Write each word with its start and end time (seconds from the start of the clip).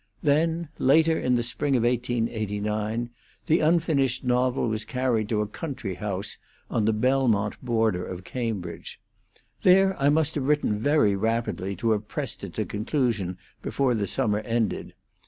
Then 0.23 0.69
later 0.79 1.19
in 1.19 1.35
the 1.35 1.43
spring 1.43 1.75
of 1.75 1.83
1889 1.83 3.11
the 3.45 3.59
unfinished 3.59 4.23
novel 4.23 4.67
was 4.67 4.83
carried 4.83 5.29
to 5.29 5.41
a 5.41 5.47
country 5.47 5.93
house 5.93 6.39
on 6.71 6.85
the 6.85 6.91
Belmont 6.91 7.63
border 7.63 8.03
of 8.03 8.23
Cambridge. 8.23 8.99
There 9.61 9.95
I 10.01 10.09
must 10.09 10.33
have 10.33 10.47
written 10.47 10.79
very 10.79 11.15
rapidly 11.15 11.75
to 11.75 11.91
have 11.91 12.07
pressed 12.07 12.43
it 12.43 12.55
to 12.55 12.65
conclusion 12.65 13.37
before 13.61 13.93
the 13.93 14.07
summer 14.07 14.39
ended. 14.39 14.95